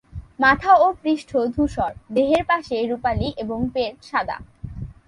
মাথা 0.39 0.71
ও 0.75 0.87
পৃষ্ঠ 1.03 1.31
ধূসর, 1.55 1.91
দেহের 2.11 2.43
পাশে 2.45 2.75
রুপালি 2.87 3.27
এবং 3.37 3.59
পেট 3.73 3.95
সাদা। 4.03 4.37